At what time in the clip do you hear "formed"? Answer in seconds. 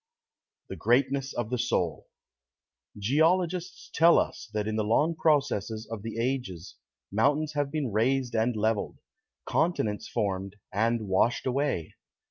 10.07-10.55